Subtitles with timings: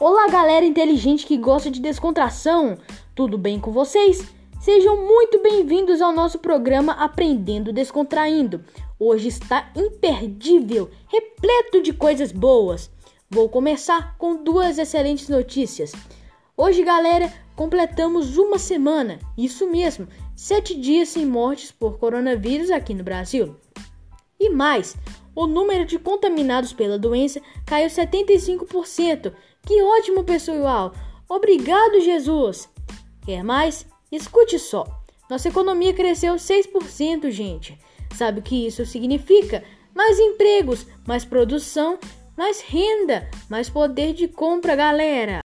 [0.00, 2.78] Olá, galera inteligente que gosta de descontração.
[3.14, 4.32] Tudo bem com vocês?
[4.58, 8.64] Sejam muito bem-vindos ao nosso programa Aprendendo Descontraindo.
[8.98, 12.90] Hoje está imperdível, repleto de coisas boas.
[13.28, 15.92] Vou começar com duas excelentes notícias.
[16.56, 23.04] Hoje, galera, completamos uma semana, isso mesmo, sete dias sem mortes por coronavírus aqui no
[23.04, 23.54] Brasil.
[24.40, 24.96] E mais,
[25.34, 29.32] o número de contaminados pela doença caiu 75%.
[29.66, 30.92] Que ótimo, pessoal!
[31.28, 32.68] Obrigado, Jesus!
[33.24, 33.86] Quer mais?
[34.10, 34.84] Escute só.
[35.28, 37.78] Nossa economia cresceu 6%, gente.
[38.16, 39.62] Sabe o que isso significa?
[39.94, 41.98] Mais empregos, mais produção,
[42.36, 45.40] mais renda, mais poder de compra, galera.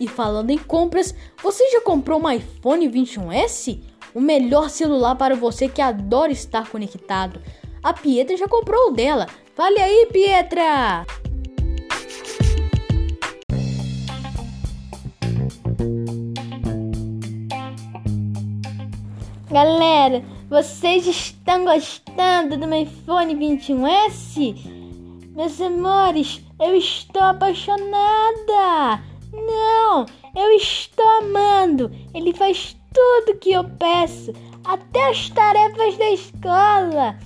[0.00, 3.80] E falando em compras, você já comprou um iPhone 21S?
[4.14, 7.40] O melhor celular para você que adora estar conectado.
[7.82, 9.26] A Pietra já comprou o dela.
[9.54, 11.06] Fale aí, Pietra!
[19.50, 24.54] Galera, vocês estão gostando do meu iPhone 21S?
[25.34, 29.02] Meus amores, eu estou apaixonada!
[29.32, 30.04] Não,
[30.36, 31.90] eu estou amando!
[32.14, 34.32] Ele faz tudo que eu peço,
[34.64, 37.16] até as tarefas da escola.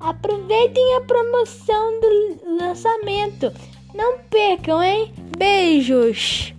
[0.00, 3.52] Aproveitem a promoção do lançamento.
[3.94, 5.14] Não percam, hein?
[5.38, 6.52] Beijos!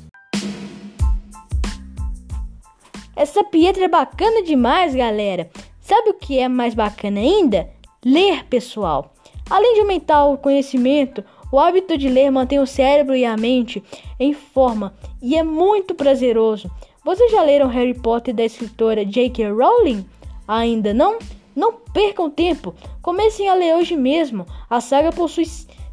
[3.17, 5.49] Essa Pietra é bacana demais, galera.
[5.81, 7.69] Sabe o que é mais bacana ainda?
[8.05, 9.13] Ler, pessoal.
[9.49, 13.83] Além de aumentar o conhecimento, o hábito de ler mantém o cérebro e a mente
[14.17, 16.71] em forma e é muito prazeroso.
[17.03, 19.51] Vocês já leram Harry Potter da escritora J.K.
[19.51, 20.05] Rowling?
[20.47, 21.19] Ainda não?
[21.53, 22.73] Não percam tempo!
[23.01, 24.47] Comecem a ler hoje mesmo.
[24.69, 25.45] A saga possui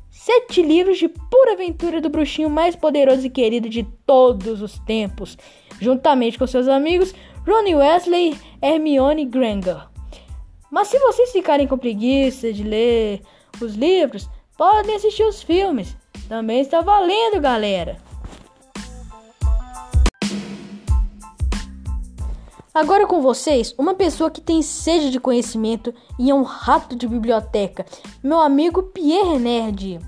[0.08, 5.36] sete livros de pura aventura do bruxinho mais poderoso e querido de todos os tempos,
[5.80, 7.12] juntamente com seus amigos
[7.44, 9.88] Ron Wesley e Hermione Granger.
[10.70, 13.22] Mas se vocês ficarem com preguiça de ler
[13.60, 15.96] os livros, podem assistir os filmes.
[16.28, 18.09] Também está valendo, galera!
[22.72, 27.08] Agora com vocês, uma pessoa que tem sede de conhecimento e é um rato de
[27.08, 27.84] biblioteca,
[28.22, 29.98] meu amigo Pierre Nerd.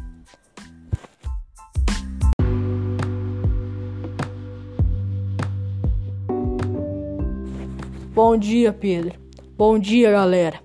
[8.15, 9.19] Bom dia, Pedro.
[9.59, 10.61] Bom dia, galera.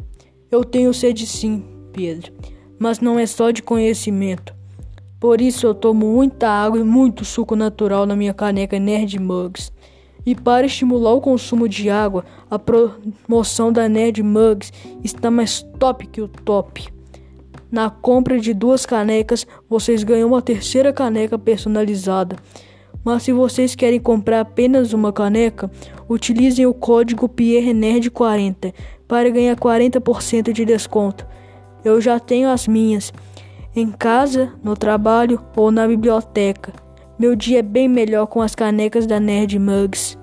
[0.52, 2.32] Eu tenho sede sim, Pedro,
[2.78, 4.54] mas não é só de conhecimento.
[5.20, 9.72] Por isso eu tomo muita água e muito suco natural na minha caneca Nerd Mugs.
[10.28, 16.06] E para estimular o consumo de água, a promoção da Nerd Mugs está mais top
[16.06, 16.90] que o top.
[17.72, 22.36] Na compra de duas canecas, vocês ganham uma terceira caneca personalizada.
[23.06, 25.72] Mas se vocês querem comprar apenas uma caneca,
[26.10, 28.74] utilizem o código PierreNerd40
[29.08, 31.26] para ganhar 40% de desconto.
[31.86, 33.14] Eu já tenho as minhas,
[33.74, 36.74] em casa, no trabalho ou na biblioteca.
[37.20, 40.16] Meu dia é bem melhor com as canecas da Nerd Mugs.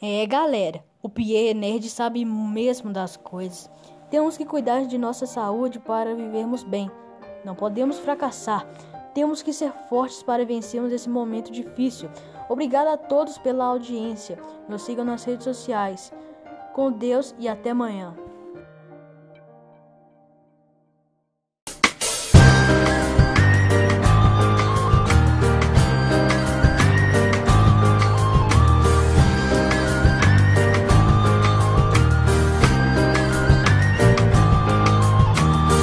[0.00, 3.70] É, galera, o Pierre Nerd sabe mesmo das coisas.
[4.08, 6.90] Temos que cuidar de nossa saúde para vivermos bem.
[7.44, 8.66] Não podemos fracassar.
[9.12, 12.08] Temos que ser fortes para vencermos esse momento difícil.
[12.48, 14.38] Obrigado a todos pela audiência.
[14.70, 16.14] Nos sigam nas redes sociais.
[16.72, 18.16] Com Deus e até amanhã.